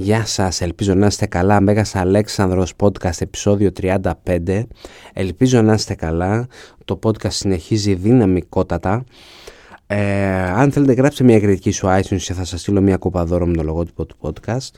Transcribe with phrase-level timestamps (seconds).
[0.00, 1.60] Γεια σας, ελπίζω να είστε καλά.
[1.60, 4.62] Μέγας Αλέξανδρος Podcast επεισόδιο 35.
[5.12, 6.46] Ελπίζω να είστε καλά.
[6.84, 9.04] Το podcast συνεχίζει δυναμικότατα.
[9.86, 13.46] Ε, αν θέλετε γράψτε μια κριτική σου iTunes και θα σας στείλω μια κούπα δώρο
[13.46, 14.70] με το λογότυπο του podcast.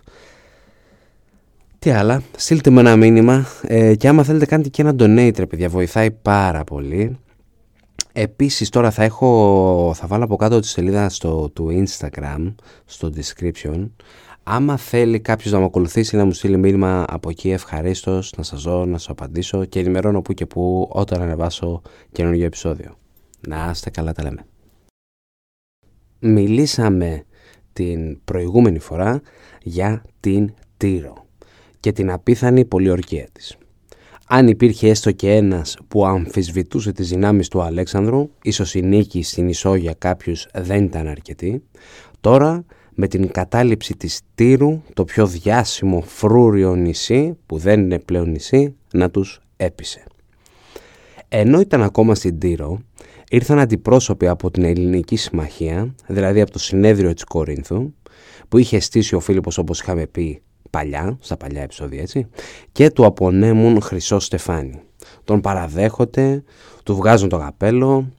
[1.79, 5.47] Τι άλλα, στείλτε με ένα μήνυμα ε, και άμα θέλετε κάντε και ένα donate ρε
[5.47, 7.19] παιδιά, βοηθάει πάρα πολύ.
[8.13, 13.89] Επίσης τώρα θα έχω, θα βάλω από κάτω τη σελίδα στο, του Instagram, στο description.
[14.43, 18.63] Άμα θέλει κάποιος να με ακολουθήσει να μου στείλει μήνυμα από εκεί ευχαρίστως να σας
[18.63, 21.83] δω, να σας απαντήσω και ενημερώνω που και που όταν ανεβάσω
[22.13, 22.97] καινούργιο επεισόδιο.
[23.49, 24.45] Να είστε καλά, τα λέμε.
[26.21, 27.25] Μιλήσαμε
[27.73, 29.21] την προηγούμενη φορά
[29.63, 31.27] για την Τύρο
[31.81, 33.57] και την απίθανη πολιορκία της.
[34.27, 39.49] Αν υπήρχε έστω και ένας που αμφισβητούσε τις δυνάμεις του Αλέξανδρου, ίσως η νίκη στην
[39.49, 41.63] Ισόγεια κάποιους δεν ήταν αρκετή,
[42.21, 48.31] τώρα με την κατάληψη της Τύρου, το πιο διάσημο φρούριο νησί, που δεν είναι πλέον
[48.31, 50.05] νησί, να τους έπεισε.
[51.29, 52.79] Ενώ ήταν ακόμα στην Τύρο,
[53.31, 57.93] ήρθαν αντιπρόσωποι από την Ελληνική Συμμαχία, δηλαδή από το συνέδριο της Κορίνθου,
[58.49, 62.27] που είχε στήσει ο Φίλιππος όπως είχαμε πει παλιά, στα παλιά επεισόδια έτσι,
[62.73, 64.81] και του απονέμουν Χρυσό Στεφάνι.
[65.25, 66.43] Τον παραδέχονται,
[66.83, 68.13] του βγάζουν το καπέλο,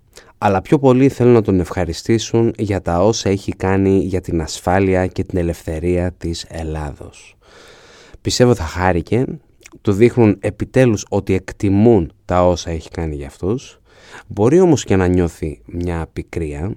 [0.44, 5.08] αλλά πιο πολύ θέλουν να τον ευχαριστήσουν για τα όσα έχει κάνει για την ασφάλεια
[5.08, 7.36] και την ελευθερία της Ελλάδος.
[8.22, 9.26] Πιστεύω θα χάρηκε,
[9.82, 13.80] του δείχνουν επιτέλους ότι εκτιμούν τα όσα έχει κάνει για αυτούς,
[14.28, 16.74] μπορεί όμως και να νιώθει μια πικρία,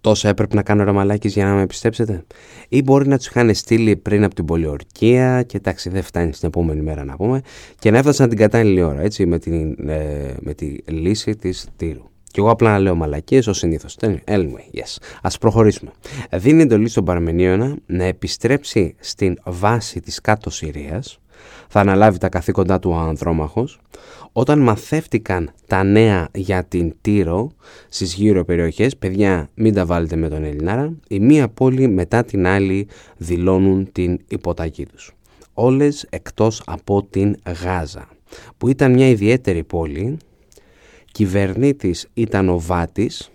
[0.00, 2.24] τόσο έπρεπε να κάνω ραμαλάκης για να με πιστέψετε
[2.68, 6.48] ή μπορεί να τους είχαν στείλει πριν από την πολιορκία και εντάξει δεν φτάνει στην
[6.48, 7.40] επόμενη μέρα να πούμε
[7.78, 12.14] και να έφτασαν την κατάλληλη ώρα έτσι με, την, ε, με τη λύση της τύρου.
[12.36, 13.96] Και εγώ απλά να λέω μαλακίες ως συνήθως.
[14.24, 14.96] Anyway, yes.
[15.22, 15.90] Α προχωρήσουμε.
[16.32, 21.18] Δίνει εντολή στον Παρμενίωνα να επιστρέψει στην βάση της κάτω Συρίας.
[21.68, 23.80] Θα αναλάβει τα καθήκοντά του ο Ανδρόμαχος.
[24.32, 27.50] Όταν μαθεύτηκαν τα νέα για την Τύρο
[27.88, 32.46] στις γύρω περιοχές, παιδιά μην τα βάλετε με τον Ελληνάρα, η μία πόλη μετά την
[32.46, 35.12] άλλη δηλώνουν την υποταγή τους.
[35.54, 38.08] Όλες εκτός από την Γάζα,
[38.58, 40.16] που ήταν μια ιδιαίτερη πόλη
[41.16, 43.30] κυβερνήτης ήταν ο Βάτης,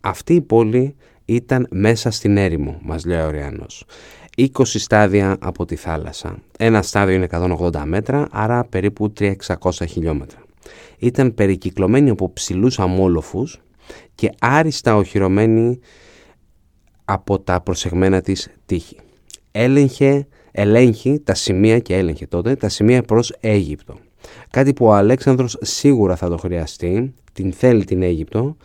[0.00, 0.94] αυτή η πόλη
[1.24, 3.84] ήταν μέσα στην έρημο, μας λέει ο Ριάνος.
[4.36, 6.38] 20 στάδια από τη θάλασσα.
[6.58, 10.38] Ένα στάδιο είναι 180 μέτρα, άρα περίπου 300 χιλιόμετρα.
[10.98, 13.60] Ήταν περικυκλωμένη από ψηλούς αμόλοφους
[14.14, 15.78] και άριστα οχυρωμένη
[17.04, 18.96] από τα προσεγμένα της τείχη.
[19.50, 23.98] Έλεγχε, ελέγχει τα σημεία και έλεγχε τότε τα σημεία προς Αίγυπτο.
[24.50, 28.56] Κάτι που ο Αλέξανδρος σίγουρα θα το χρειαστεί, την θέλει την Αίγυπτο.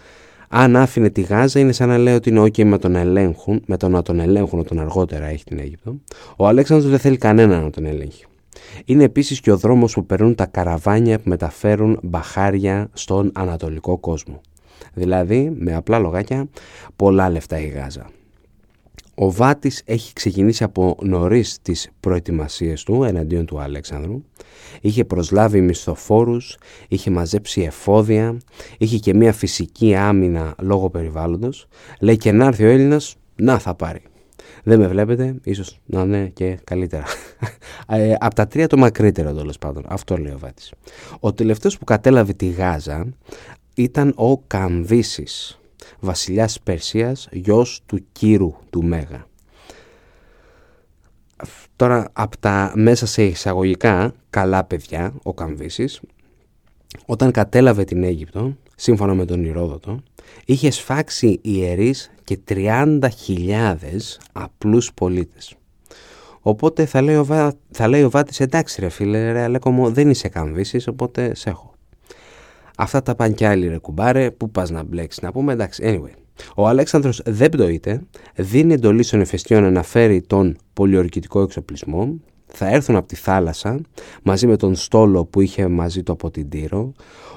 [0.50, 3.78] Αν άφηνε τη Γάζα είναι σαν να λέει ότι είναι ok με τον ελέγχουν, με
[3.78, 5.96] το να τον ελέγχουν όταν αργότερα έχει την Αίγυπτο.
[6.36, 8.26] Ο Αλέξανδρος δεν θέλει κανένα να τον ελέγχει.
[8.86, 14.42] Είναι επίσης και ο δρόμος που περνούν τα καραβάνια που μεταφέρουν μπαχάρια στον ανατολικό κόσμο.
[14.94, 16.48] Δηλαδή, με απλά λογάκια,
[16.96, 18.10] πολλά λεφτά η Γάζα.
[19.20, 24.24] Ο Βάτης έχει ξεκινήσει από νωρίς τις προετοιμασίες του εναντίον του Αλέξανδρου.
[24.82, 26.58] Είχε προσλάβει μισθοφόρους,
[26.88, 28.38] είχε μαζέψει εφόδια,
[28.78, 31.68] είχε και μια φυσική άμυνα λόγω περιβάλλοντος.
[32.00, 34.02] Λέει και να έρθει ο Έλληνας, να θα πάρει.
[34.64, 37.04] Δεν με βλέπετε, ίσως να είναι και καλύτερα.
[37.88, 39.84] ε, από τα τρία το μακρύτερο τέλος πάντων.
[39.88, 40.74] Αυτό λέει ο Βάτης.
[41.20, 43.08] Ο τελευταίος που κατέλαβε τη Γάζα
[43.76, 45.60] ήταν ο Καμβίσης
[46.00, 49.26] βασιλιάς Περσίας, γιος του Κύρου του Μέγα.
[51.76, 56.02] Τώρα από τα μέσα σε εισαγωγικά καλά παιδιά, ο Καμβίσης,
[57.06, 60.04] όταν κατέλαβε την Αίγυπτο, σύμφωνα με τον Ηρόδοτο,
[60.46, 63.00] είχε σφάξει ιερείς και 30.000
[64.32, 65.56] απλούς πολίτες.
[66.42, 69.92] Οπότε θα λέει, ο Βά, θα λέει ο Βάτης εντάξει ρε φίλε ρε Αλέκο μου
[69.92, 71.77] δεν είσαι Καμβίσης οπότε σε έχω.
[72.80, 76.14] Αυτά τα πάνε κι άλλοι ρε κουμπάρε, πού πας να μπλέξεις να πούμε, εντάξει, anyway.
[76.56, 78.02] Ο Αλέξανδρος δεν πτωείται,
[78.36, 83.80] δίνει εντολή στον Εφεστιώνα να φέρει τον πολιορκητικό εξοπλισμό, θα έρθουν από τη θάλασσα
[84.24, 86.94] μαζί με τον στόλο που είχε μαζί του από την Τύρο.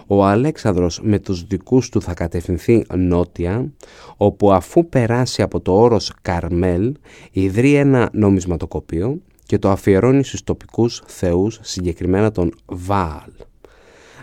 [0.06, 3.72] Ο Αλέξανδρος με τους δικούς του θα κατευθυνθεί νότια,
[4.16, 6.94] όπου αφού περάσει από το όρος Καρμέλ,
[7.30, 13.30] ιδρύει ένα νομισματοκοπείο και το αφιερώνει στους τοπικούς θεούς, συγκεκριμένα τον Βάλ.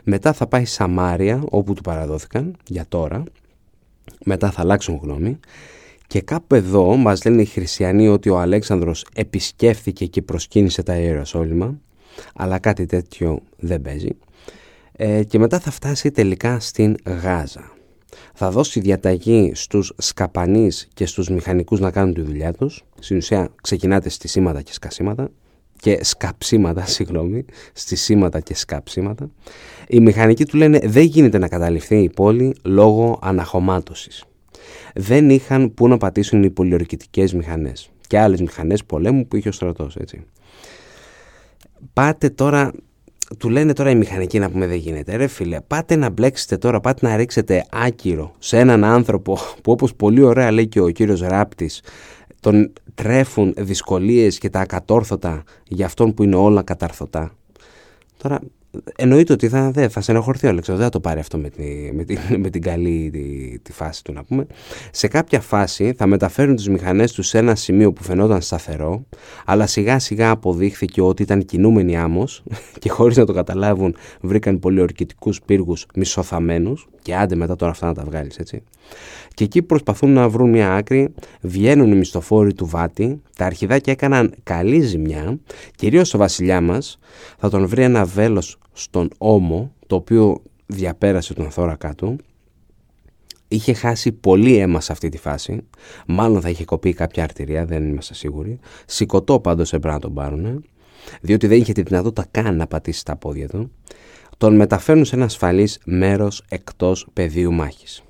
[0.09, 3.23] Μετά θα πάει Σαμάρια όπου του παραδόθηκαν για τώρα.
[4.25, 5.39] Μετά θα αλλάξουν γνώμη.
[6.07, 11.79] Και κάπου εδώ μας λένε οι χριστιανοί ότι ο Αλέξανδρος επισκέφθηκε και προσκύνησε τα Ιεροσόλυμα.
[12.35, 14.09] Αλλά κάτι τέτοιο δεν παίζει.
[14.91, 17.71] Ε, και μετά θα φτάσει τελικά στην Γάζα.
[18.33, 22.83] θα δώσει διαταγή στους σκαπανείς και στους μηχανικούς να κάνουν τη δουλειά τους.
[22.99, 25.29] Στην ουσία ξεκινάτε στη σήματα και σκασίματα
[25.87, 29.29] και σκαψίματα, συγγνώμη, στη σήματα και σκαψίματα.
[29.87, 34.23] Οι μηχανικοί του λένε δεν γίνεται να καταληφθεί η πόλη λόγω αναχωμάτωσης.
[34.93, 39.51] Δεν είχαν πού να πατήσουν οι πολιορκητικές μηχανές και άλλες μηχανές πολέμου που είχε ο
[39.51, 40.25] στρατός, έτσι.
[41.93, 42.71] Πάτε τώρα
[43.37, 45.15] του λένε τώρα οι μηχανικοί να πούμε δεν γίνεται.
[45.15, 49.95] Ρε φίλε, πάτε να μπλέξετε τώρα, πάτε να ρίξετε άκυρο σε έναν άνθρωπο που όπως
[49.95, 51.81] πολύ ωραία λέει και ο κύριος Ράπτης
[52.39, 57.31] τον τρέφουν δυσκολίες και τα ακατόρθωτα για αυτόν που είναι όλα καταρθωτά.
[58.17, 58.39] Τώρα
[58.95, 61.91] εννοείται ότι θα, δε, θα στενοχωρηθεί ο Αλέξανδρος, δεν θα το πάρει αυτό με, τη,
[61.93, 64.47] με, τη, με την καλή τη, τη, φάση του να πούμε.
[64.91, 69.05] Σε κάποια φάση θα μεταφέρουν τις μηχανές τους σε ένα σημείο που φαινόταν σταθερό,
[69.45, 72.43] αλλά σιγά σιγά αποδείχθηκε ότι ήταν κινούμενοι άμμος
[72.81, 77.93] και χωρίς να το καταλάβουν βρήκαν πολιορκητικούς πύργους μισοθαμένους και άντε μετά τώρα αυτά να
[77.93, 78.63] τα βγάλεις έτσι.
[79.33, 84.33] Και εκεί προσπαθούν να βρουν μια άκρη, βγαίνουν οι μισθοφόροι του Βάτη, τα αρχιδάκια έκαναν
[84.43, 85.39] καλή ζημιά,
[85.75, 86.99] κυρίως ο βασιλιάς μας
[87.37, 92.15] θα τον βρει ένα βέλος στον ώμο, το οποίο διαπέρασε τον θώρακα του,
[93.47, 95.61] είχε χάσει πολύ αίμα σε αυτή τη φάση,
[96.07, 100.63] μάλλον θα είχε κοπεί κάποια αρτηρία, δεν είμαστε σίγουροι, σηκωτό πάντως έπρεπε να τον πάρουν,
[101.21, 103.71] διότι δεν είχε τη δυνατότητα καν να πατήσει τα πόδια του,
[104.37, 108.01] τον μεταφέρουν σε ένα ασφαλής μέρος εκτός πεδίου μάχης.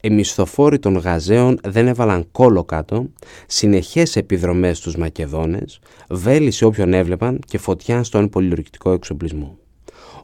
[0.00, 3.06] Οι μισθοφόροι των Γαζέων δεν έβαλαν κόλο κάτω,
[3.46, 5.78] συνεχές επιδρομές στους Μακεδόνες,
[6.08, 9.58] βέλη σε όποιον έβλεπαν και φωτιά στον πολυλουργητικό εξοπλισμό.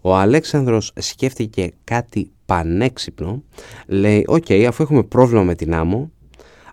[0.01, 3.43] Ο Αλέξανδρος σκέφτηκε κάτι πανέξυπνο,
[3.87, 6.11] λέει «Ok, αφού έχουμε πρόβλημα με την άμμο,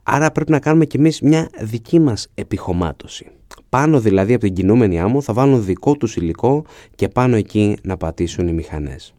[0.04, 3.32] άρα πρέπει να κάνουμε κι εμείς μια δική μας επιχωμάτωση».
[3.70, 6.66] Πάνω δηλαδή από την κινούμενη άμμο θα βάλουν δικό τους υλικό
[6.96, 9.14] και πάνω εκεί να πατήσουν οι μηχανές.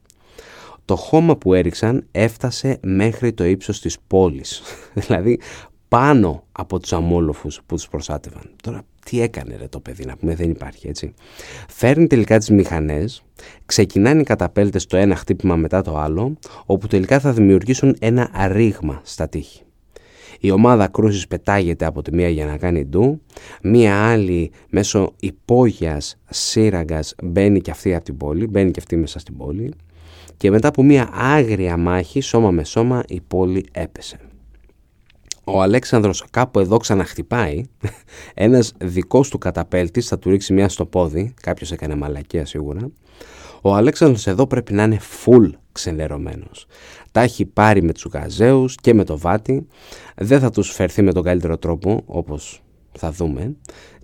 [0.84, 4.62] Το χώμα που έριξαν έφτασε μέχρι το ύψος της πόλης,
[5.06, 5.40] δηλαδή
[5.88, 8.50] πάνω από τους αμμόλοφους που τους προστάτευαν.
[8.62, 11.14] Τώρα τι έκανε ρε το παιδί να πούμε δεν υπάρχει έτσι.
[11.68, 13.22] Φέρνει τελικά τις μηχανές,
[13.66, 19.00] ξεκινάνε οι καταπέλτες το ένα χτύπημα μετά το άλλο, όπου τελικά θα δημιουργήσουν ένα ρήγμα
[19.04, 19.62] στα τείχη.
[20.40, 23.20] Η ομάδα κρούσης πετάγεται από τη μία για να κάνει ντου,
[23.62, 29.18] μία άλλη μέσω υπόγειας σύραγγας μπαίνει και αυτή από την πόλη, μπαίνει και αυτή μέσα
[29.18, 29.72] στην πόλη
[30.36, 34.27] και μετά από μία άγρια μάχη σώμα με σώμα η πόλη έπεσε.
[35.50, 37.62] Ο Αλέξανδρος κάπου εδώ ξαναχτυπάει,
[38.34, 42.90] ένας δικός του καταπέλτης θα του ρίξει μία στο πόδι, κάποιος έκανε μαλακία σίγουρα,
[43.62, 46.66] ο Αλέξανδρος εδώ πρέπει να είναι full ξενερωμένος.
[47.12, 49.66] Τα έχει πάρει με τους Γαζέους και με το Βάτι,
[50.16, 52.62] δεν θα τους φερθεί με τον καλύτερο τρόπο όπως
[52.92, 53.56] θα δούμε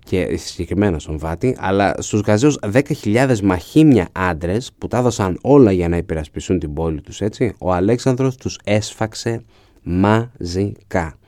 [0.05, 5.89] και συγκεκριμένα στον Βάτι, αλλά στους Γαζέους 10.000 μαχήμια άντρες που τα έδωσαν όλα για
[5.89, 9.45] να υπερασπιστούν την πόλη τους έτσι, ο Αλέξανδρος τους έσφαξε
[9.83, 11.19] μαζικά.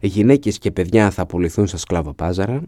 [0.00, 2.62] Γυναίκες και παιδιά θα πουληθούν στα σκλαβοπάζαρα,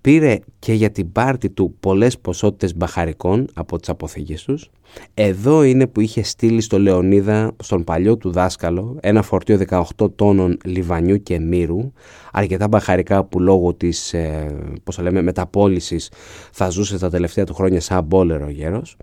[0.00, 4.70] πήρε και για την πάρτη του πολλές ποσότητες μπαχαρικών από τις αποθήκες τους.
[5.14, 9.58] Εδώ είναι που είχε στείλει στο Λεωνίδα, στον παλιό του δάσκαλο, ένα φορτίο
[9.98, 11.92] 18 τόνων λιβανιού και μύρου,
[12.32, 16.10] αρκετά μπαχαρικά που λόγω της, ε, πώς λέμε, μεταπόλησης
[16.52, 18.96] θα ζούσε τα τελευταία του χρόνια σαν μπόλερο γέρος.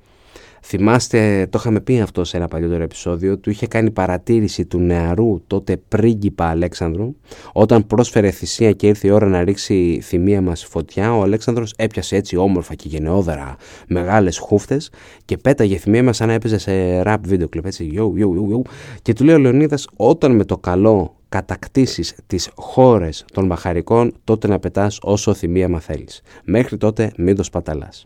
[0.65, 5.41] Θυμάστε, το είχαμε πει αυτό σε ένα παλιότερο επεισόδιο, του είχε κάνει παρατήρηση του νεαρού
[5.47, 7.15] τότε πρίγκιπα Αλέξανδρου.
[7.53, 12.15] Όταν πρόσφερε θυσία και ήρθε η ώρα να ρίξει θυμία μας φωτιά, ο Αλέξανδρος έπιασε
[12.15, 13.55] έτσι όμορφα και γενναιόδερα
[13.87, 14.91] μεγάλες χούφτες
[15.25, 18.55] και πέταγε θυμία μας σαν να έπαιζε σε ραπ βίντεο κλιπ, έτσι, yo, yo, yo,
[18.55, 18.69] yo.
[19.01, 24.47] Και του λέει ο Λεωνίδας, όταν με το καλό κατακτήσεις τις χώρες των μαχαρικών, τότε
[24.47, 26.21] να πετάς όσο θυμία θέλεις.
[26.43, 28.05] Μέχρι τότε μην το σπαταλάς.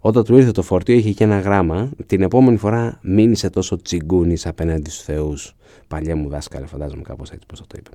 [0.00, 1.90] Όταν του ήρθε το φορτίο είχε και ένα γράμμα.
[2.06, 5.54] Την επόμενη φορά μείνησε τόσο τσιγκούνης απέναντι στους θεούς.
[5.88, 7.90] Παλιά μου δάσκαλε φαντάζομαι κάπως έτσι πώς θα το είπε.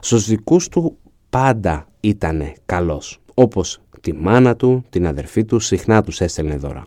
[0.00, 0.96] Στους δικούς του
[1.30, 3.20] πάντα ήτανε καλός.
[3.34, 6.84] Όπως τη μάνα του, την αδερφή του, συχνά τους έστελνε δώρα.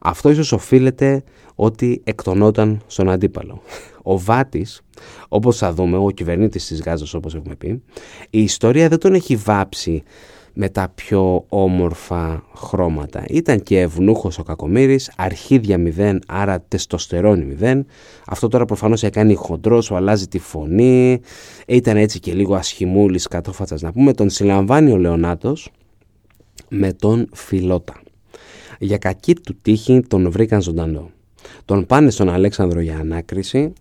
[0.00, 1.22] Αυτό ίσως οφείλεται
[1.54, 3.62] ότι εκτονόταν στον αντίπαλο.
[4.02, 4.80] Ο Βάτης,
[5.28, 7.82] όπως θα δούμε, ο κυβερνήτης της Γάζας όπως έχουμε πει,
[8.30, 10.02] η ιστορία δεν τον έχει βάψει
[10.60, 13.24] με τα πιο όμορφα χρώματα.
[13.28, 17.86] Ήταν και ευνούχος ο Κακομύρης, αρχίδια μηδέν, άρα τεστοστερόνι μηδέν.
[18.26, 21.20] Αυτό τώρα προφανώς έκανε χοντρός, σου αλλάζει τη φωνή,
[21.66, 24.12] ήταν έτσι και λίγο ασχημούλης κατόφατσας να πούμε.
[24.12, 25.70] Τον συλλαμβάνει ο Λεωνάτος
[26.68, 28.02] με τον Φιλότα.
[28.78, 31.10] Για κακή του τύχη τον βρήκαν ζωντανό.
[31.64, 33.72] Τον πάνε στον Αλέξανδρο για ανάκριση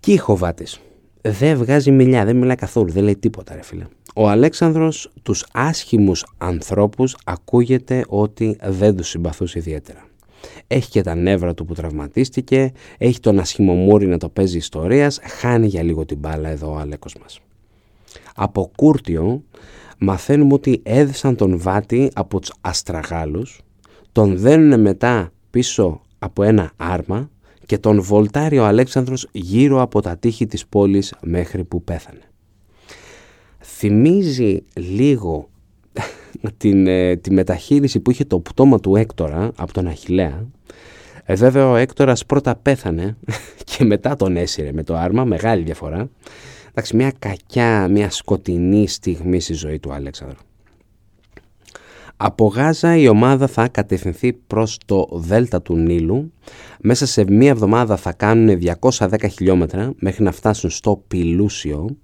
[0.00, 0.80] και Χοβάτης.
[1.20, 3.84] Δεν βγάζει μιλιά, δεν μιλάει καθόλου, δεν λέει τίποτα ρε φίλε.
[4.14, 10.04] Ο Αλέξανδρος τους άσχημους ανθρώπους ακούγεται ότι δεν τους συμπαθούσε ιδιαίτερα.
[10.66, 15.66] έχει και τα νεύρα του που τραυματίστηκε, έχει τον ασχημομούρι να το παίζει ιστορίας, χάνει
[15.66, 17.40] για λίγο την μπάλα εδώ ο Αλέκος μας.
[18.34, 19.42] Από Κούρτιο
[19.98, 23.60] μαθαίνουμε ότι έδεσαν τον Βάτη από τους Αστραγάλους,
[24.12, 27.30] τον δένουν μετά πίσω από ένα άρμα
[27.66, 32.29] και τον βολτάρει ο Αλέξανδρος γύρω από τα τείχη της πόλης μέχρι που πέθανε.
[33.76, 35.48] Θυμίζει λίγο
[36.56, 40.46] την, ε, τη μεταχείριση που είχε το πτώμα του Έκτορα από τον Αχιλέα.
[41.24, 43.16] Ε, βέβαια ο Έκτορας πρώτα πέθανε
[43.76, 46.10] και μετά τον έσυρε με το άρμα, μεγάλη διαφορά.
[46.70, 50.38] Εντάξει, μια κακιά, μια σκοτεινή στιγμή στη ζωή του Αλέξανδρου.
[52.16, 56.32] Από Γάζα η ομάδα θα κατευθυνθεί προς το δέλτα του Νείλου.
[56.80, 58.58] Μέσα σε μία εβδομάδα θα κάνουν
[58.88, 61.96] 210 χιλιόμετρα μέχρι να φτάσουν στο Πιλούσιο.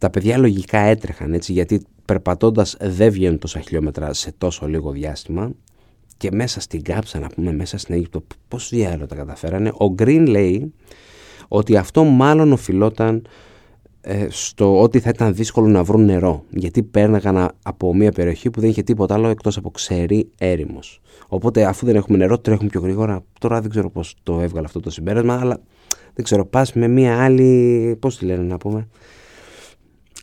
[0.00, 5.50] Τα παιδιά λογικά έτρεχαν έτσι γιατί περπατώντας δεν βγαίνουν τόσα χιλιόμετρα σε τόσο λίγο διάστημα.
[6.16, 9.68] Και μέσα στην κάψα να πούμε μέσα στην Αίγυπτο πώς διάλογο τα καταφέρανε.
[9.68, 10.74] Ο Green λέει
[11.48, 13.26] ότι αυτό μάλλον οφειλόταν
[14.00, 18.60] ε, στο ότι θα ήταν δύσκολο να βρουν νερό γιατί πέρναγαν από μια περιοχή που
[18.60, 22.80] δεν είχε τίποτα άλλο εκτός από ξερή έρημος οπότε αφού δεν έχουμε νερό τρέχουν πιο
[22.80, 25.60] γρήγορα τώρα δεν ξέρω πως το έβγαλε αυτό το συμπέρασμα αλλά
[26.14, 28.88] δεν ξέρω πας με μια άλλη πώς τη λένε να πούμε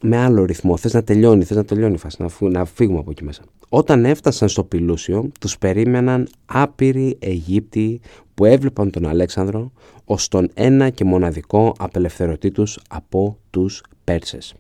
[0.02, 0.78] με άλλο ρυθμό.
[0.78, 3.42] Θες να τελειώνει, θες να τελειώνει η φάση, να, να φύγουμε από εκεί μέσα.
[3.70, 8.02] Όταν έφτασαν στο Πιλούσιο, τους περίμεναν άπειροι Αιγύπτιοι
[8.34, 9.72] που έβλεπαν τον Αλέξανδρο
[10.06, 14.56] ως τον ένα και μοναδικό απελευθερωτή τους από τους Πέρσες.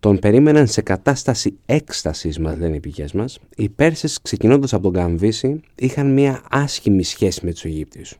[0.00, 3.38] Τον περίμεναν σε κατάσταση έκστασης, μας λένε οι πηγές μας.
[3.56, 8.16] Οι Πέρσες, ξεκινώντας από τον Καμβίση, είχαν μια άσχημη σχέση με τους Αιγύπτιους.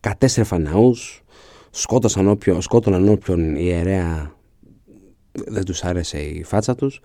[0.00, 1.23] Κατέστρεφαν ναούς,
[1.74, 4.32] σκότωσαν όποιον, σκότωναν όποιον ιερέα
[5.32, 7.00] δεν τους άρεσε η φάτσα τους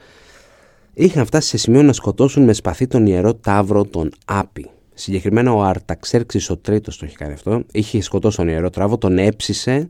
[0.93, 4.69] είχαν φτάσει σε σημείο να σκοτώσουν με σπαθί τον ιερό Ταύρο τον Άπη.
[4.93, 7.63] Συγκεκριμένα ο Αρταξέρξης ο τρίτος το είχε κάνει αυτό.
[7.71, 9.89] Είχε σκοτώσει τον ιερό Ταύρο, τον έψισε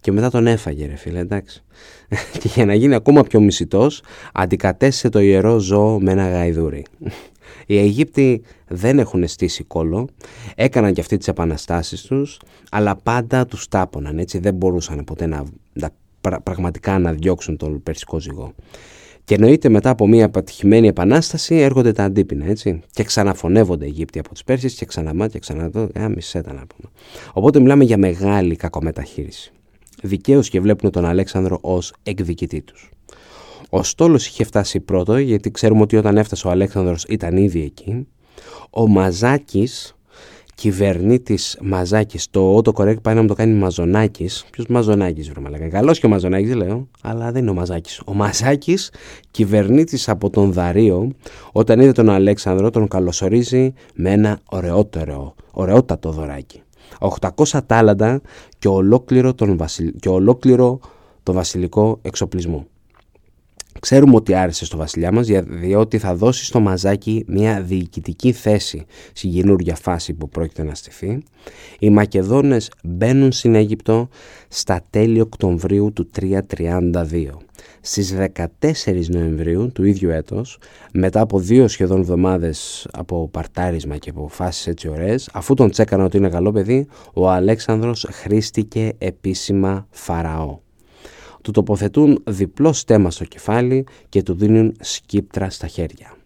[0.00, 1.64] και μετά τον έφαγε ρε φίλε εντάξει.
[2.40, 4.02] και για να γίνει ακόμα πιο μισητός
[4.32, 6.84] αντικατέστησε το ιερό ζώο με ένα γαϊδούρι.
[7.66, 10.08] Οι Αιγύπτιοι δεν έχουν στήσει κόλλο,
[10.54, 15.44] έκαναν και αυτοί τις επαναστάσεις τους, αλλά πάντα τους τάποναν, έτσι δεν μπορούσαν ποτέ να,
[15.72, 15.90] να
[16.42, 18.54] πραγματικά να διώξουν τον περσικό ζυγό.
[19.24, 22.82] Και εννοείται μετά από μια αποτυχημένη επανάσταση έρχονται τα αντίπεινα, έτσι.
[22.90, 25.88] Και ξαναφωνεύονται οι Αιγύπτιοι από τους Πέρσιε και ξαναμά και ξανά το.
[25.92, 26.90] Ε, μισέτα να πούμε.
[27.32, 29.52] Οπότε μιλάμε για μεγάλη κακομεταχείριση.
[30.02, 32.90] Δικαίως και βλέπουν τον Αλέξανδρο ως εκδικητή τους.
[33.76, 38.06] Ο Στόλος είχε φτάσει πρώτο, γιατί ξέρουμε ότι όταν έφτασε ο Αλέξανδρος ήταν ήδη εκεί.
[38.70, 39.94] Ο Μαζάκης
[40.54, 42.30] κυβερνήτης Μαζάκης.
[42.30, 44.44] Το auto correct πάει να μου το κάνει Μαζονάκης.
[44.50, 45.68] Ποιος Μαζονάκης, βρε μαλακά.
[45.68, 48.00] Καλός και ο Μαζονάκης, λέω, αλλά δεν είναι ο Μαζάκης.
[48.06, 48.92] Ο Μαζάκης,
[49.30, 51.10] κυβερνήτης από τον Δαρίο,
[51.52, 56.62] όταν είδε τον Αλέξανδρο, τον καλωσορίζει με ένα ωραιότερο, ωραιότατο δωράκι.
[56.98, 58.20] 800 τάλαντα
[58.58, 59.60] και ολόκληρο τον,
[60.00, 60.78] και ολόκληρο
[61.22, 62.66] τον βασιλικό εξοπλισμό.
[63.80, 69.32] Ξέρουμε ότι άρεσε στο βασιλιά μας διότι θα δώσει στο μαζάκι μια διοικητική θέση στην
[69.32, 71.22] καινούργια φάση που πρόκειται να στηθεί.
[71.78, 74.08] Οι Μακεδόνες μπαίνουν στην Αίγυπτο
[74.48, 77.28] στα τέλη Οκτωβρίου του 332.
[77.80, 78.14] Στις
[78.60, 80.58] 14 Νοεμβρίου του ίδιου έτος,
[80.92, 86.04] μετά από δύο σχεδόν εβδομάδες από παρτάρισμα και από φάσεις έτσι ωραίες, αφού τον τσέκανα
[86.04, 90.62] ότι είναι καλό παιδί, ο Αλέξανδρος χρήστηκε επίσημα φαραώ
[91.44, 96.16] του τοποθετούν διπλό στέμα στο κεφάλι και του δίνουν σκύπτρα στα χέρια.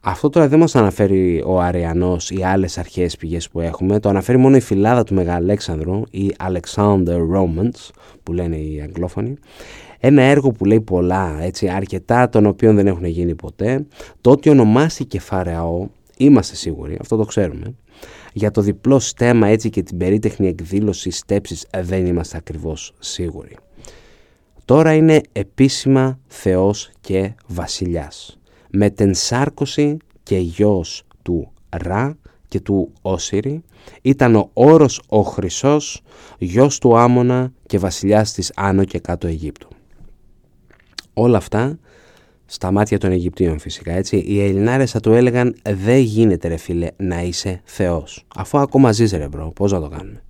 [0.00, 4.38] Αυτό τώρα δεν μας αναφέρει ο Αριανός ή άλλες αρχαίες πηγές που έχουμε, το αναφέρει
[4.38, 7.90] μόνο η φυλάδα του Μεγαλέξανδρου ή Alexander Romans
[8.22, 9.34] που λένε οι αγγλόφωνοι.
[9.98, 13.86] Ένα έργο που λέει πολλά, έτσι, αρκετά των οποίων δεν έχουν γίνει ποτέ.
[14.20, 15.86] Το ότι ονομάστηκε Φαρεαό,
[16.16, 17.74] είμαστε σίγουροι, αυτό το ξέρουμε.
[18.32, 23.56] Για το διπλό στέμα έτσι και την περίτεχνη εκδήλωση στέψης δεν είμαστε ακριβώς σίγουροι.
[24.68, 28.38] Τώρα είναι επίσημα Θεός και Βασιλιάς.
[28.70, 33.62] Με την σάρκωση και γιος του Ρα και του Όσυρη
[34.02, 36.02] ήταν ο όρος ο Χρυσός,
[36.38, 39.68] γιος του Άμονα και βασιλιάς της Άνω και Κάτω Αιγύπτου.
[41.14, 41.78] Όλα αυτά
[42.46, 44.16] στα μάτια των Αιγυπτίων φυσικά έτσι.
[44.16, 48.26] Οι Ελληνάρες θα του έλεγαν δεν γίνεται ρε φίλε να είσαι Θεός.
[48.36, 50.22] Αφού ακόμα ζεις ρε bro, πώς να το κάνουμε.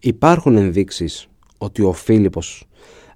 [0.00, 2.66] Υπάρχουν ενδείξεις ότι ο Φίλιππος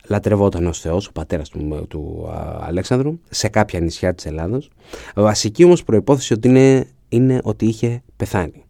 [0.09, 2.29] λατρευόταν ως Θεός, ο πατέρας του, του
[2.61, 4.71] Αλέξανδρου, σε κάποια νησιά της Ελλάδος.
[5.15, 8.65] Βασική όμως προϋπόθεση ότι είναι, είναι ότι είχε πεθάνει.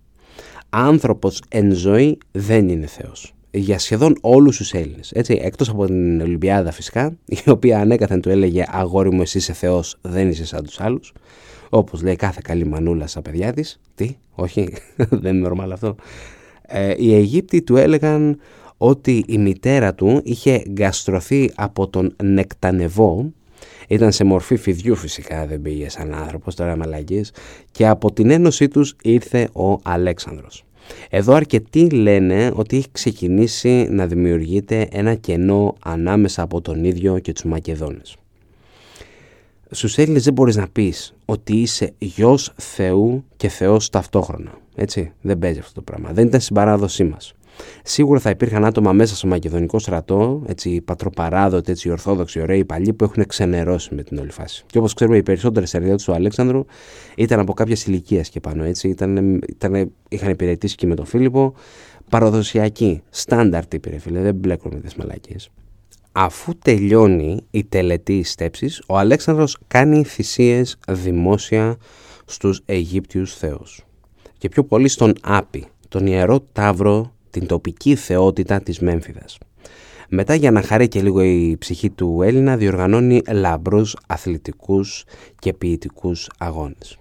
[0.69, 3.35] Άνθρωπος εν ζωή δεν είναι Θεός.
[3.51, 5.13] για σχεδόν όλους τους Έλληνες.
[5.13, 9.53] Έτσι, εκτός από την Ολυμπιάδα φυσικά, η οποία ανέκαθεν του έλεγε «Αγόρι μου εσύ είσαι
[9.53, 11.13] Θεός, δεν είσαι σαν τους άλλους».
[11.69, 13.81] Όπως λέει κάθε καλή μανούλα στα παιδιά της.
[13.95, 15.95] Τι, όχι, δεν είναι νορμάλ αυτό.
[16.63, 18.41] Ε, οι Αιγύπτιοι του έλεγαν
[18.79, 23.33] ότι η μητέρα του είχε γκαστρωθεί από τον Νεκτανεβό
[23.89, 27.33] ήταν σε μορφή φιδιού φυσικά, δεν πήγε σαν άνθρωπος, τώρα μαλαγίες,
[27.71, 30.65] και από την ένωσή τους ήρθε ο Αλέξανδρος.
[31.11, 37.33] Εδώ αρκετοί λένε ότι έχει ξεκινήσει να δημιουργείται ένα κενό ανάμεσα από τον ίδιο και
[37.33, 38.17] τους Μακεδόνες.
[39.71, 44.51] Στους Έλληνες δεν μπορείς να πεις ότι είσαι γιος Θεού και Θεός ταυτόχρονα.
[44.75, 46.13] Έτσι, δεν παίζει αυτό το πράγμα.
[46.13, 47.35] Δεν ήταν στην παράδοσή μας.
[47.83, 53.05] Σίγουρα θα υπήρχαν άτομα μέσα στο μακεδονικό στρατό, έτσι πατροπαράδοτοι, έτσι ορθόδοξοι, ωραίοι παλιοί που
[53.05, 54.65] έχουν ξενερώσει με την όλη φάση.
[54.67, 56.65] Και όπως ξέρουμε, οι περισσότερες στρατιώτε του Αλέξανδρου
[57.17, 58.65] ήταν από κάποια ηλικία και πάνω.
[58.65, 61.55] Έτσι, ήταν, ήταν, είχαν υπηρετήσει και με τον Φίλιππο.
[62.11, 65.51] Παραδοσιακοί, στάνταρτ τύποι, φίλε, δεν μπλέκουν με τις μαλακίες.
[66.13, 71.77] Αφού τελειώνει η τελετή στέψης, ο Αλέξανδρος κάνει θυσίες δημόσια
[72.25, 73.85] στους Αιγύπτιους θεούς.
[74.39, 79.39] Και πιο πολύ στον Άπη, τον ιερό Ταύρο την τοπική θεότητα της Μέμφυδας.
[80.09, 85.05] Μετά για να χαρεί και λίγο η ψυχή του Έλληνα διοργανώνει λαμπρούς αθλητικούς
[85.39, 86.99] και ποιητικούς αγώνες.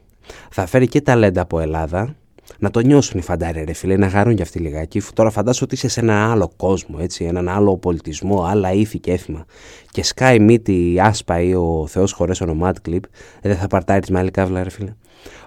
[0.51, 2.15] Θα φέρει και ταλέντα από Ελλάδα,
[2.60, 5.01] να το νιώσουν οι φαντάροι ρε φίλε, να χαρούν κι αυτοί λιγάκι.
[5.13, 9.12] Τώρα φαντάσου ότι είσαι σε ένα άλλο κόσμο, έτσι, έναν άλλο πολιτισμό, άλλα ήθη και
[9.12, 9.46] έθιμα.
[9.91, 13.03] Και σκάει μύτη η άσπα ή ο Θεός χωρές ονομάτ κλιπ,
[13.41, 14.94] δεν θα παρτάρεις με άλλη καύλα ρε φίλε.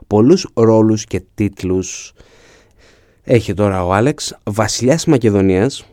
[0.06, 2.12] Πολλούς ρόλους και τίτλους
[3.30, 5.86] έχει τώρα ο Άλεξ, βασιλιάς Μακεδονίας,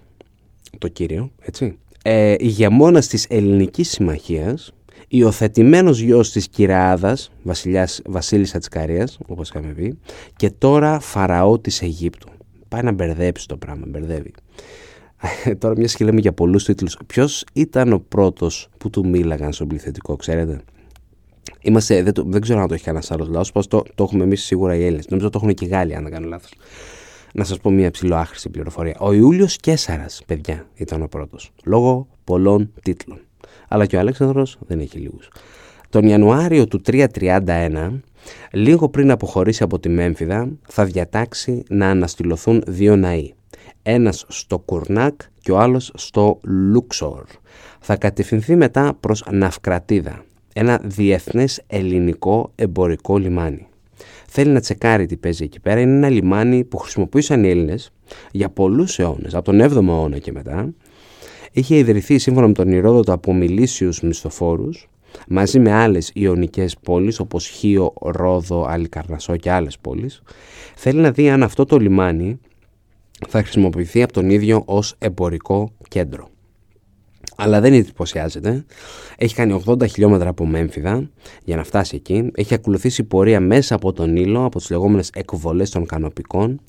[0.78, 4.74] το κύριο, έτσι, ε, ηγεμόνας της Ελληνικής Συμμαχίας,
[5.08, 9.98] υιοθετημένος γιος της Κυραάδας, βασιλιάς, βασίλισσα της Καρίας, όπως είχαμε πει,
[10.36, 12.30] και τώρα φαραώ της Αιγύπτου.
[12.68, 14.32] Πάει να μπερδέψει το πράγμα, μπερδεύει.
[15.60, 16.98] τώρα μια και λέμε για πολλούς τίτλους.
[17.08, 20.62] Ποιος ήταν ο πρώτος που του μίλαγαν στον πληθυντικό, ξέρετε;
[21.62, 24.76] Είμαστε, δεν, δεν ξέρω αν το έχει κανένας άλλος λαός, το, το έχουμε εμείς σίγουρα
[24.76, 25.08] οι Έλληνες.
[25.08, 26.52] Νομίζω το έχουν και οι Γάλλοι, αν δεν κάνω λάθος
[27.36, 28.96] να σας πω μια ψηλοάχρηστη πληροφορία.
[29.00, 33.20] Ο Ιούλιος Κέσαρας, παιδιά, ήταν ο πρώτος, λόγω πολλών τίτλων.
[33.68, 35.30] Αλλά και ο Αλέξανδρος δεν έχει λίγους.
[35.90, 38.02] Τον Ιανουάριο του 331,
[38.52, 43.34] λίγο πριν αποχωρήσει από τη Μέμφυδα, θα διατάξει να αναστηλωθούν δύο ναοί.
[43.82, 47.24] Ένας στο Κουρνάκ και ο άλλος στο Λούξορ.
[47.80, 53.68] Θα κατευθυνθεί μετά προς Ναυκρατίδα, ένα διεθνές ελληνικό εμπορικό λιμάνι
[54.36, 55.80] θέλει να τσεκάρει τι παίζει εκεί πέρα.
[55.80, 57.92] Είναι ένα λιμάνι που χρησιμοποιούσαν οι Έλληνες
[58.32, 60.74] για πολλούς αιώνες, από τον 7ο αιώνα και μετά.
[61.52, 64.90] Είχε ιδρυθεί σύμφωνα με τον Ηρόδοτο από μιλήσιους μισθοφόρους
[65.28, 70.22] μαζί με άλλες ιονικέ πόλεις όπως Χίο, Ρόδο, Αλικαρνασό και άλλες πόλεις.
[70.76, 72.40] Θέλει να δει αν αυτό το λιμάνι
[73.28, 76.30] θα χρησιμοποιηθεί από τον ίδιο ως εμπορικό κέντρο
[77.36, 78.66] αλλά δεν εντυπωσιάζεται.
[79.18, 81.10] Έχει κάνει 80 χιλιόμετρα από Μέμφυδα
[81.44, 82.32] για να φτάσει εκεί.
[82.36, 86.62] Έχει ακολουθήσει πορεία μέσα από τον Ήλο, από τις λεγόμενες εκβολές των κανοπικών.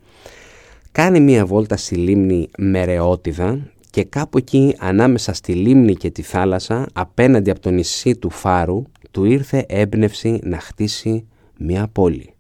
[0.93, 6.87] Κάνει μία βόλτα στη λίμνη Μερεότιδα και κάπου εκεί ανάμεσα στη λίμνη και τη θάλασσα,
[6.93, 11.27] απέναντι από το νησί του Φάρου, του ήρθε έμπνευση να χτίσει
[11.59, 12.35] μία πόλη.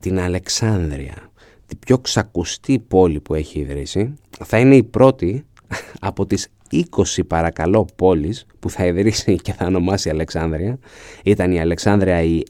[0.00, 1.30] Την Αλεξάνδρεια,
[1.66, 4.14] την πιο ξακουστή πόλη που έχει ιδρύσει.
[4.44, 5.44] Θα είναι η πρώτη
[6.00, 6.82] από τις 20
[7.26, 10.78] παρακαλώ πόλεις που θα ιδρύσει και θα ονομάσει Αλεξάνδρεια.
[11.24, 12.42] Ήταν η Αλεξάνδρεια η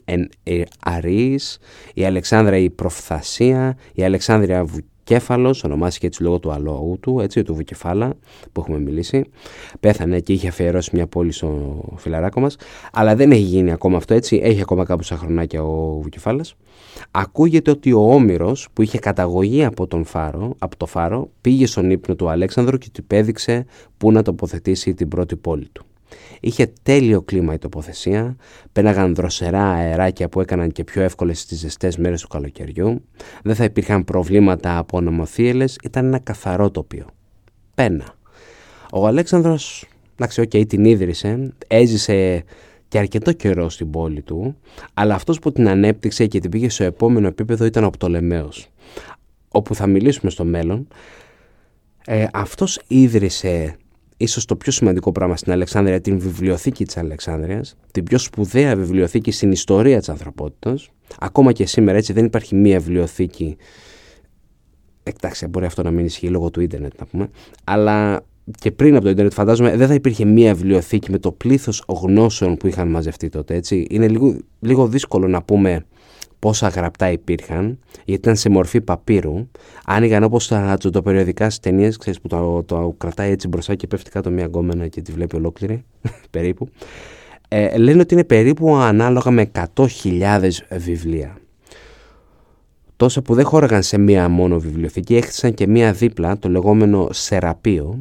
[0.79, 1.59] Αρής,
[1.93, 4.65] η Αλεξάνδρεια η Προφθασία, η Αλεξάνδρεια
[5.09, 8.13] Βουκέφαλος, ονομάστηκε έτσι λόγω του αλόγου του, έτσι, του Βουκεφάλα
[8.51, 9.23] που έχουμε μιλήσει.
[9.79, 12.55] Πέθανε και είχε αφιερώσει μια πόλη στο φιλαράκο μας,
[12.91, 16.55] αλλά δεν έχει γίνει ακόμα αυτό έτσι, έχει ακόμα κάπου σαν χρονάκια ο Βουκεφάλας.
[17.11, 21.91] Ακούγεται ότι ο Όμηρος που είχε καταγωγή από τον Φάρο, από το Φάρο πήγε στον
[21.91, 23.65] ύπνο του Αλέξανδρου και του υπέδειξε
[23.97, 25.85] πού να τοποθετήσει την πρώτη πόλη του.
[26.39, 28.35] Είχε τέλειο κλίμα η τοποθεσία,
[28.71, 33.01] πέναγαν δροσερά αεράκια που έκαναν και πιο εύκολες στις ζεστές μέρες του καλοκαιριού,
[33.43, 37.05] δεν θα υπήρχαν προβλήματα από νομοθύελες, ήταν ένα καθαρό τοπίο.
[37.75, 38.05] Πένα.
[38.91, 42.43] Ο Αλέξανδρος, εντάξει, okay, την ίδρυσε, έζησε
[42.87, 44.57] και αρκετό καιρό στην πόλη του,
[44.93, 48.67] αλλά αυτός που την ανέπτυξε και την πήγε στο επόμενο επίπεδο ήταν ο Πτολεμαίος,
[49.49, 50.87] όπου θα μιλήσουμε στο μέλλον.
[52.05, 53.77] Ε, αυτός ίδρυσε
[54.19, 59.31] ίσως το πιο σημαντικό πράγμα στην Αλεξάνδρεια, την βιβλιοθήκη της Αλεξάνδρειας, την πιο σπουδαία βιβλιοθήκη
[59.31, 60.89] στην ιστορία της ανθρωπότητας.
[61.19, 63.57] Ακόμα και σήμερα έτσι δεν υπάρχει μία βιβλιοθήκη,
[65.03, 67.29] εντάξει μπορεί αυτό να μην ισχύει λόγω του ίντερνετ να πούμε,
[67.63, 68.23] αλλά
[68.59, 72.57] και πριν από το Ιντερνετ, φαντάζομαι δεν θα υπήρχε μία βιβλιοθήκη με το πλήθος γνώσεων
[72.57, 73.55] που είχαν μαζευτεί τότε.
[73.55, 73.87] Έτσι.
[73.89, 75.85] Είναι λίγο, λίγο δύσκολο να πούμε
[76.39, 79.47] πόσα γραπτά υπήρχαν, γιατί ήταν σε μορφή παπύρου.
[79.85, 84.09] Άνοιγαν όπως τα τζοτοπεριοδικά στις ταινίες, ξέρεις που το, το κρατάει έτσι μπροστά και πέφτει
[84.09, 85.83] κάτω μια γκόμενα και τη βλέπει ολόκληρη,
[86.31, 86.69] περίπου.
[87.47, 91.37] Ε, λένε ότι είναι περίπου ανάλογα με 100.000 βιβλία.
[92.95, 97.99] Τόσα που δεν χώραγαν σε μία μόνο βιβλιοθήκη, έχτισαν και μία δίπλα, το λεγόμενο σεραπείο,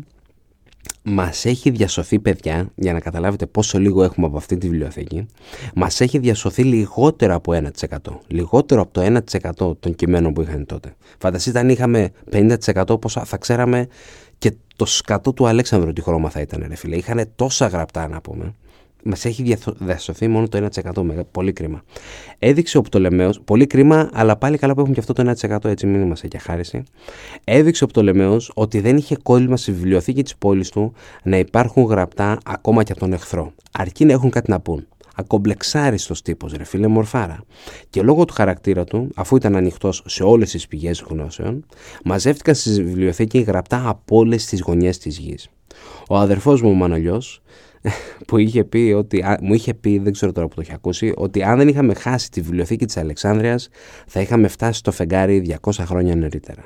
[1.02, 5.26] μας έχει διασωθεί παιδιά, για να καταλάβετε πόσο λίγο έχουμε από αυτή τη βιβλιοθήκη,
[5.74, 7.52] μας έχει διασωθεί λιγότερο από
[7.88, 7.96] 1%.
[8.26, 9.20] Λιγότερο από το
[9.60, 10.94] 1% των κειμένων που είχαν τότε.
[11.18, 13.88] Φανταστείτε αν είχαμε 50% πόσα θα ξέραμε
[14.38, 16.96] και το σκατό του Αλέξανδρου τι χρώμα θα ήταν ρε φίλε.
[16.96, 18.54] Είχαν τόσα γραπτά να πούμε.
[19.04, 21.24] Μας έχει διασωθεί μόνο το 1%.
[21.30, 21.82] Πολύ κρίμα.
[22.38, 25.86] Έδειξε ο Πτολεμαίο, πολύ κρίμα, αλλά πάλι καλά που έχουμε και αυτό το 1% έτσι
[25.86, 26.82] μην μα έχει χάριση.
[27.44, 32.38] Έδειξε ο Πτολεμαίο ότι δεν είχε κόλλημα στη βιβλιοθήκη της πόλης του να υπάρχουν γραπτά
[32.44, 33.52] ακόμα και από τον εχθρό.
[33.72, 34.86] Αρκεί να έχουν κάτι να πούν.
[35.14, 37.44] Ακομπλεξάριστος τύπος, ρε φίλε, μορφάρα.
[37.90, 41.66] Και λόγω του χαρακτήρα του, αφού ήταν ανοιχτός σε όλες τις πηγές γνώσεων,
[42.04, 45.48] μαζεύτηκαν στη βιβλιοθήκη γραπτά από όλες τις γωνιές της γης.
[46.08, 47.42] Ο αδερφός μου, ο Μανολιός,
[48.26, 51.42] που είχε πει ότι, μου είχε πει, δεν ξέρω τώρα που το έχει ακούσει, ότι
[51.42, 53.68] αν δεν είχαμε χάσει τη βιβλιοθήκη της Αλεξάνδρειας
[54.06, 56.64] θα είχαμε φτάσει στο φεγγάρι 200 χρόνια νωρίτερα.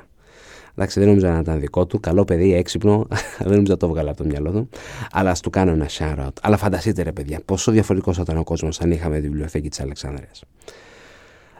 [0.75, 1.99] Εντάξει, δεν νόμιζα να ήταν δικό του.
[1.99, 3.07] Καλό παιδί, έξυπνο.
[3.39, 4.69] δεν νόμιζα να το βγάλω από το μυαλό του.
[5.11, 6.31] Αλλά ας του κάνω ένα shout out.
[6.41, 9.79] Αλλά φανταστείτε, ρε παιδιά, πόσο διαφορετικός θα ήταν ο κόσμος αν είχαμε τη βιβλιοθήκη της
[9.79, 10.43] Αλεξάνδρειας.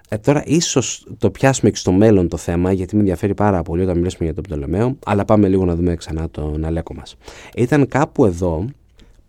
[0.10, 3.84] Ε, τώρα, ίσως το πιάσουμε και στο μέλλον το θέμα, γιατί με ενδιαφέρει πάρα πολύ
[3.84, 4.98] όταν μιλήσουμε για τον Πτολεμαίο.
[5.06, 7.16] Αλλά πάμε λίγο να δούμε ξανά τον Αλέκο μας.
[7.56, 8.66] Ήταν κάπου εδώ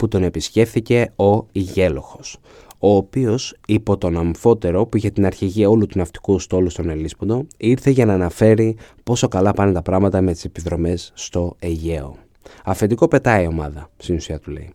[0.04, 2.36] που τον επισκέφθηκε ο Γέλοχος,
[2.78, 7.46] ο οποίος υπό τον αμφότερο που είχε την αρχηγία όλου του ναυτικού στόλου στον Ελίσποντο
[7.56, 12.16] ήρθε για να αναφέρει πόσο καλά πάνε τα πράγματα με τις επιδρομές στο Αιγαίο.
[12.64, 14.70] Αφεντικό πετάει η ομάδα, στην ουσία του λέει.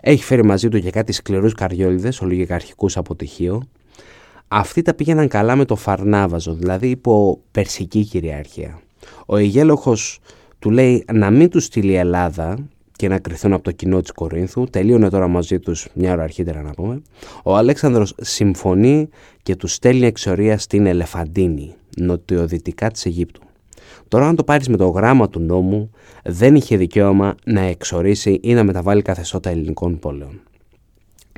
[0.00, 3.60] Έχει φέρει μαζί του και κάτι σκληρούς καριόλιδες, ολιγαρχικούς αποτυχίου.
[4.48, 8.80] Αυτοί τα πήγαιναν καλά με το Φαρνάβαζο, δηλαδή υπό περσική κυριαρχία.
[9.26, 10.18] Ο Αιγέλοχος
[10.58, 14.12] του λέει να μην τους στείλει η Ελλάδα και να κρυθούν από το κοινό της
[14.12, 14.64] Κορίνθου.
[14.64, 17.02] Τελείωνε τώρα μαζί τους μια ώρα αρχίτερα να πούμε.
[17.42, 19.08] Ο Αλέξανδρος συμφωνεί
[19.42, 23.40] και του στέλνει εξορία στην Ελεφαντίνη, νοτιοδυτικά της Αιγύπτου.
[24.08, 25.90] Τώρα αν το πάρεις με το γράμμα του νόμου,
[26.24, 30.40] δεν είχε δικαίωμα να εξορίσει ή να μεταβάλει καθεστώτα ελληνικών πόλεων.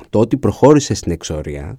[0.09, 1.77] Το ότι προχώρησε στην εξορία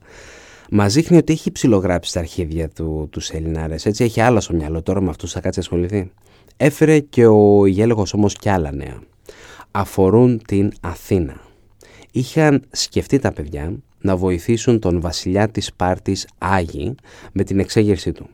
[0.70, 3.86] μας δείχνει ότι έχει ψηλογράψει τα αρχίδια του τους Ελληνάρες.
[3.86, 6.10] Έτσι έχει άλλα στο μυαλό τώρα με αυτούς θα κάτσει ασχοληθεί.
[6.56, 9.10] Έφερε και ο Γέλεγος όμως κι άλλα νέα
[9.72, 11.40] αφορούν την Αθήνα.
[12.12, 16.94] Είχαν σκεφτεί τα παιδιά να βοηθήσουν τον βασιλιά της Πάρτης Άγη
[17.32, 18.28] με την εξέγερσή του.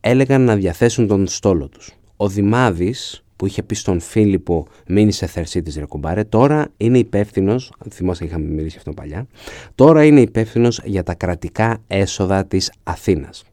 [0.00, 1.92] Έλεγαν να διαθέσουν τον στόλο τους.
[2.16, 7.72] Ο Δημάδης που είχε πει στον Φίλιππο μείνει σε θερσή της Ρεκουμπάρε τώρα είναι υπεύθυνος,
[7.90, 9.26] θυμάστε είχαμε μιλήσει αυτό παλιά,
[9.74, 13.44] τώρα είναι υπεύθυνος για τα κρατικά έσοδα της Αθήνας.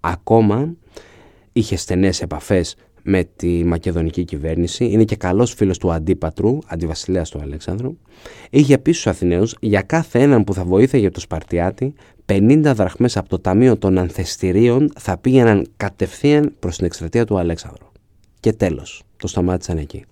[0.00, 0.74] Ακόμα
[1.52, 2.76] είχε στενές επαφές
[3.08, 7.96] με τη μακεδονική κυβέρνηση, είναι και καλός φίλος του αντίπατρου, αντιβασιλέας του Αλέξανδρου,
[8.50, 11.94] είχε πει στους Αθηναίους για κάθε έναν που θα βοήθαγε το Σπαρτιάτη,
[12.26, 17.86] 50 δραχμές από το Ταμείο των Ανθεστηρίων θα πήγαιναν κατευθείαν προς την εκστρατεία του Αλέξανδρου.
[18.40, 20.04] Και τέλος, το σταμάτησαν εκεί.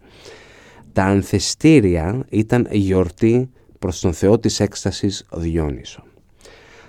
[0.93, 6.03] Τα ανθεστήρια ήταν γιορτή προς τον Θεό της έκστασης Διόνυσο.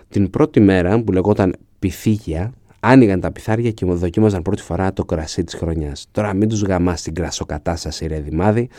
[0.10, 2.54] Την πρώτη μέρα που λεγόταν Πυθίγια,
[2.86, 6.08] άνοιγαν τα πιθάρια και μου δοκίμαζαν πρώτη φορά το κρασί της χρονιάς.
[6.12, 8.69] Τώρα μην τους γαμάς στην κρασοκατάσταση, ρε Δημάδη.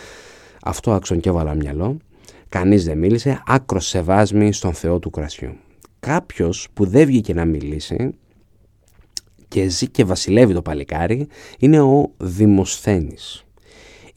[0.63, 1.97] Αυτό άξον και έβαλα μυαλό.
[2.49, 3.43] Κανείς δεν μίλησε.
[3.47, 5.57] Άκρος σεβάσμι στον Θεό του κρασιού.
[6.01, 8.15] Κάποιος που δεν βγήκε να μιλήσει
[9.49, 11.27] και ζει και βασιλεύει το παλικάρι
[11.59, 13.47] είναι ο Δημοσθένης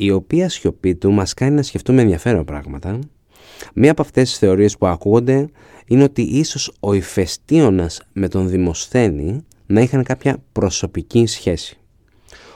[0.02, 2.99] η οποία σιωπή του μας κάνει να σκεφτούμε ενδιαφέρον πράγματα.
[3.73, 5.49] Μία από αυτές τις θεωρίες που ακούγονται
[5.86, 11.77] είναι ότι ίσως ο Ηφαιστίωνας με τον Δημοσθένη να είχαν κάποια προσωπική σχέση.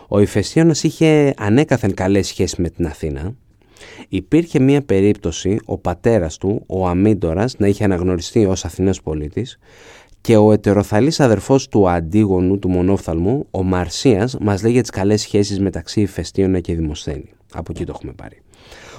[0.08, 3.34] Ο Ιφαιστίωνας είχε ανέκαθεν καλές σχέσεις με την Αθήνα.
[4.10, 9.60] Υπήρχε μία περίπτωση ο πατέρας του, ο Αμίντορας, να είχε αναγνωριστεί ως Αθηναίος πολίτης
[10.22, 15.22] και ο ετεροθαλής αδερφός του Αντίγονου, του Μονόφθαλμου, ο Μαρσίας, μας λέει για τις καλές
[15.22, 17.30] σχέσεις μεταξύ Ιφαιστίωνα και Δημοσθένη.
[17.54, 18.42] Από εκεί το έχουμε πάρει.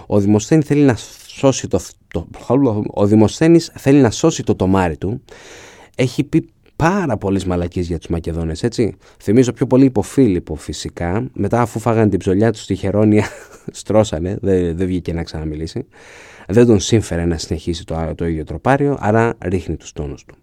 [0.06, 0.96] Ο Δημοσθένη θέλει να
[1.26, 2.26] σώσει το, το,
[3.00, 5.22] ο Δημοσθένης θέλει να σώσει το τομάρι του.
[5.96, 6.48] Έχει πει
[6.88, 8.96] πάρα πολλές μαλακίες για τους Μακεδόνες, έτσι.
[9.22, 11.28] Θυμίζω πιο πολύ υπό Φίλιππο φυσικά.
[11.32, 13.26] Μετά, αφού φάγανε την ψωλιά τους στη Χερόνια,
[13.80, 15.86] στρώσανε, δεν, δεν βγήκε να ξαναμιλήσει.
[16.48, 20.34] Δεν τον σύμφερε να συνεχίσει το, το ίδιο τροπάριο, άρα ρίχνει τους τόνους του.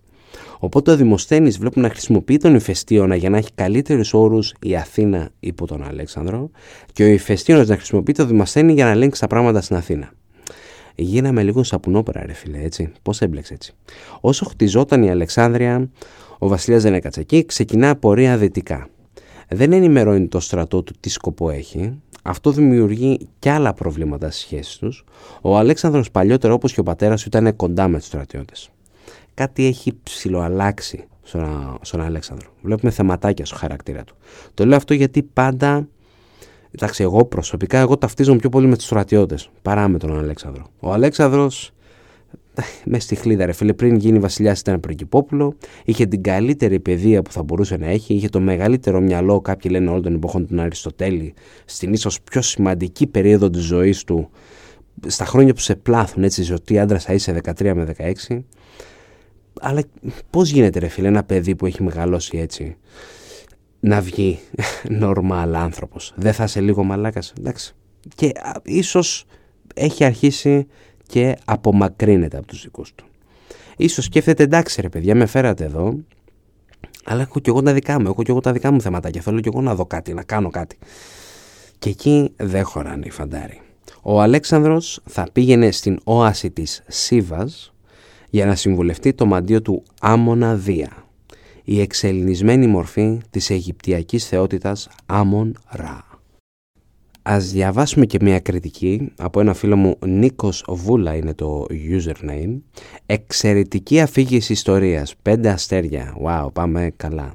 [0.60, 5.30] Οπότε ο Δημοσθένης βλέπουμε να χρησιμοποιεί τον Ηφαιστίωνα για να έχει καλύτερους όρους η Αθήνα
[5.40, 6.50] υπό τον Αλέξανδρο
[6.94, 10.12] και ο Ηφαιστίωνα να χρησιμοποιεί τον Δημοσθένη για να ελέγξει τα πράγματα στην Αθήνα.
[10.96, 12.92] Γίναμε λίγο σαπουνόπερα, ρε φίλε, έτσι.
[13.02, 13.74] Πώς έμπλεξε έτσι.
[14.22, 15.90] Όσο χτιζόταν η Αλεξάνδρεια,
[16.38, 18.88] Ο βασιλιάς δεν έκατσε εκεί, ξεκινά πορεία δυτικά.
[19.48, 24.78] Δεν ενημερώνει το στρατό του τι σκοπό έχει, αυτό δημιουργεί και άλλα προβλήματα στις σχέσεις
[24.78, 25.04] τους.
[25.42, 28.70] Ο Αλέξανδρος παλιότερο όπως και ο πατέρας του ήταν κοντά με τους στρατιώτες.
[29.34, 32.50] Κάτι έχει ψηλοαλλάξει στον, στον Αλέξανδρο.
[32.62, 34.16] Βλέπουμε θεματάκια στο χαρακτήρα του.
[34.54, 35.88] Το λέω αυτό γιατί πάντα
[36.76, 40.64] Εντάξει, εγώ προσωπικά εγώ ταυτίζομαι πιο πολύ με τους στρατιώτες παρά με τον Αλέξανδρο.
[40.80, 41.72] Ο Αλέξανδρος
[42.86, 45.56] με στη χλίδα, ρε φίλε, πριν γίνει βασιλιάς ήταν πριγκυπόπουλο,
[45.86, 49.90] είχε την καλύτερη παιδεία που θα μπορούσε να έχει, είχε το μεγαλύτερο μυαλό, κάποιοι λένε
[49.90, 51.34] όλων των εποχών του Αριστοτέλη,
[51.66, 54.30] στην ίσως πιο σημαντική περίοδο της ζωής του,
[55.08, 57.96] στα χρόνια που σε πλάθουν, έτσι, ότι άντρας θα είσαι 13 με
[58.30, 58.40] 16.
[59.62, 59.84] Αλλά
[60.30, 62.78] πώς γίνεται, ρε φίλε, ένα παιδί που έχει μεγαλώσει έτσι,
[63.82, 64.40] να βγει
[64.90, 66.14] νορμάλ άνθρωπος.
[66.16, 67.34] Δεν θα είσαι λίγο μαλάκας.
[67.40, 67.76] Εντάξει.
[68.16, 68.32] Και
[68.64, 69.26] ίσως
[69.76, 70.68] έχει αρχίσει
[71.08, 73.06] και απομακρύνεται από τους δικούς του.
[73.78, 75.96] Ίσως σκέφτεται εντάξει ρε παιδιά με φέρατε εδώ
[77.04, 79.22] αλλά έχω και εγώ τα δικά μου, έχω και εγώ τα δικά μου θέματα και
[79.22, 80.78] θέλω και εγώ να δω κάτι, να κάνω κάτι.
[81.80, 83.62] Και εκεί δεν χωράνε οι φαντάροι.
[84.02, 87.74] Ο Αλέξανδρος θα πήγαινε στην όαση της Σίβας
[88.30, 91.01] για να συμβουλευτεί το μαντίο του Άμονα Δία
[91.64, 96.06] η εξελινισμένη μορφή της Αιγυπτιακής θεότητας Άμον Ρα.
[97.24, 102.60] Ας διαβάσουμε και μια κριτική από ένα φίλο μου Νίκος Βούλα είναι το username.
[103.06, 107.34] Εξαιρετική αφήγηση ιστορίας, πέντε αστέρια, wow πάμε καλά.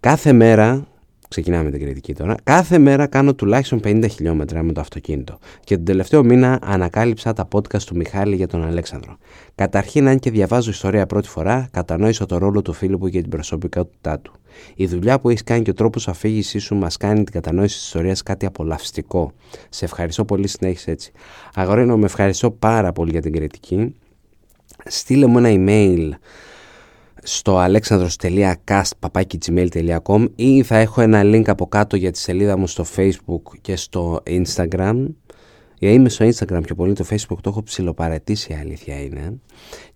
[0.00, 0.86] Κάθε μέρα
[1.28, 2.34] ξεκινάμε την κριτική τώρα.
[2.42, 5.38] Κάθε μέρα κάνω τουλάχιστον 50 χιλιόμετρα με το αυτοκίνητο.
[5.64, 9.16] Και τον τελευταίο μήνα ανακάλυψα τα podcast του Μιχάλη για τον Αλέξανδρο.
[9.54, 13.30] Καταρχήν, αν και διαβάζω ιστορία πρώτη φορά, κατανόησα το ρόλο του φίλου που για την
[13.30, 14.32] προσωπικότητά του.
[14.74, 17.84] Η δουλειά που έχεις κάνει και ο τρόπος αφήγησής σου μας κάνει την κατανόηση της
[17.84, 19.32] ιστορίας κάτι απολαυστικό.
[19.68, 21.12] Σε ευχαριστώ πολύ, συνέχισε έτσι.
[21.54, 23.94] Αγορίνο, με ευχαριστώ πάρα πολύ για την κριτική.
[24.84, 26.10] Στείλε μου ένα email
[27.26, 33.42] στο alexandros.cast.gmail.com ή θα έχω ένα link από κάτω για τη σελίδα μου στο facebook
[33.60, 35.06] και στο instagram
[35.78, 39.40] για είμαι στο instagram πιο πολύ, το facebook το έχω ψηλοπαρατήσει η αλήθεια είναι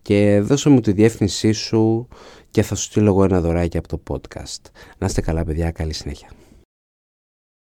[0.03, 2.09] και δώσω μου τη διεύθυνσή σου
[2.51, 4.61] και θα σου στείλω εγώ ένα δωράκι από το podcast.
[4.99, 6.29] Να είστε καλά παιδιά, καλή συνέχεια.